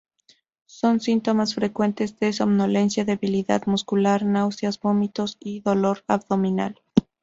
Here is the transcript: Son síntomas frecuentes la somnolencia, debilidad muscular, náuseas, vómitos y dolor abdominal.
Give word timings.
Son 0.65 0.99
síntomas 0.99 1.53
frecuentes 1.53 2.15
la 2.19 2.33
somnolencia, 2.33 3.05
debilidad 3.05 3.61
muscular, 3.67 4.25
náuseas, 4.25 4.79
vómitos 4.79 5.37
y 5.39 5.59
dolor 5.59 6.03
abdominal. 6.07 6.81